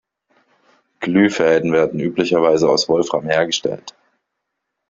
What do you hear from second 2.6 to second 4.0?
aus Wolfram hergestellt.